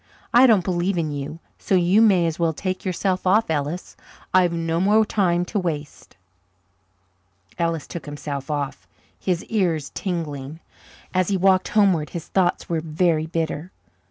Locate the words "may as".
2.01-2.39